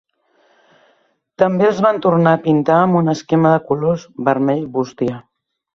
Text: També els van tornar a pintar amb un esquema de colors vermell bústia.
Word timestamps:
També 1.43 1.67
els 1.73 1.83
van 1.87 2.01
tornar 2.07 2.35
a 2.39 2.41
pintar 2.49 2.81
amb 2.87 3.01
un 3.03 3.17
esquema 3.17 3.55
de 3.59 3.65
colors 3.71 4.11
vermell 4.31 4.71
bústia. 4.79 5.25